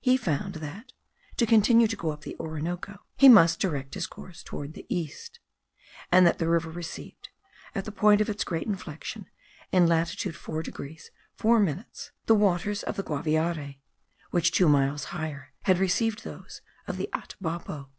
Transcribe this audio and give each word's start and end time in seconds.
He 0.00 0.16
found 0.16 0.54
that, 0.56 0.94
to 1.36 1.46
continue 1.46 1.86
to 1.86 1.94
go 1.94 2.10
up 2.10 2.22
the 2.22 2.34
Orinoco, 2.40 3.04
he 3.16 3.28
must 3.28 3.60
direct 3.60 3.94
his 3.94 4.08
course 4.08 4.42
towards 4.42 4.72
the 4.74 4.84
east; 4.88 5.38
and 6.10 6.26
that 6.26 6.40
the 6.40 6.48
river 6.48 6.70
received, 6.72 7.28
at 7.72 7.84
the 7.84 7.92
point 7.92 8.20
of 8.20 8.28
its 8.28 8.42
great 8.42 8.66
inflection, 8.66 9.26
in 9.70 9.86
latitude 9.86 10.34
4 10.34 10.64
degrees 10.64 11.12
4 11.36 11.60
minutes, 11.60 12.10
the 12.26 12.34
waters 12.34 12.82
of 12.82 12.96
the 12.96 13.04
Guaviare, 13.04 13.78
which 14.32 14.50
two 14.50 14.68
miles 14.68 15.04
higher 15.14 15.52
had 15.62 15.78
received 15.78 16.24
those 16.24 16.62
of 16.88 16.96
the 16.96 17.08
Atabapo. 17.12 17.90